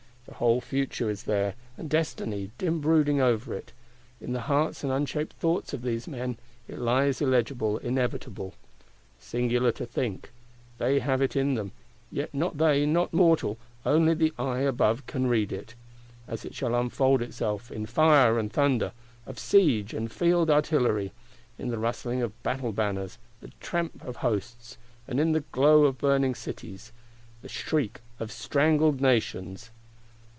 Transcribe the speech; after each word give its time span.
The 0.27 0.35
whole 0.37 0.61
Future 0.61 1.09
is 1.09 1.23
there, 1.23 1.55
and 1.77 1.89
Destiny 1.89 2.51
dim 2.57 2.79
brooding 2.79 3.19
over 3.19 3.53
it; 3.53 3.73
in 4.21 4.31
the 4.33 4.41
hearts 4.41 4.81
and 4.83 4.91
unshaped 4.91 5.33
thoughts 5.33 5.73
of 5.73 5.81
these 5.81 6.07
men, 6.07 6.37
it 6.69 6.79
lies 6.79 7.21
illegible, 7.21 7.77
inevitable. 7.79 8.53
Singular 9.19 9.71
to 9.73 9.85
think: 9.85 10.31
they 10.77 10.99
have 10.99 11.21
it 11.21 11.35
in 11.35 11.55
them; 11.55 11.73
yet 12.11 12.33
not 12.33 12.57
they, 12.57 12.85
not 12.85 13.11
mortal, 13.13 13.57
only 13.85 14.13
the 14.13 14.31
Eye 14.39 14.59
above 14.59 15.05
can 15.05 15.27
read 15.27 15.51
it,—as 15.51 16.45
it 16.45 16.55
shall 16.55 16.75
unfold 16.75 17.21
itself, 17.21 17.69
in 17.69 17.85
fire 17.85 18.39
and 18.39 18.53
thunder, 18.53 18.93
of 19.25 19.37
siege, 19.37 19.93
and 19.93 20.09
field 20.11 20.49
artillery; 20.49 21.11
in 21.59 21.67
the 21.69 21.79
rustling 21.79 22.21
of 22.21 22.41
battle 22.41 22.71
banners, 22.71 23.17
the 23.41 23.49
tramp 23.59 24.01
of 24.03 24.17
hosts, 24.17 24.77
in 25.07 25.33
the 25.33 25.41
glow 25.51 25.83
of 25.83 25.97
burning 25.97 26.35
cities, 26.35 26.93
the 27.41 27.49
shriek 27.49 27.99
of 28.19 28.31
strangled 28.31 29.01
nations! 29.01 29.71